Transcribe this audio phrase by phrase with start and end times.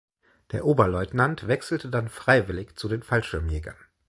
[0.51, 3.75] Der Oberleutnant wechselte dann freiwillig zu den Fallschirmjägern.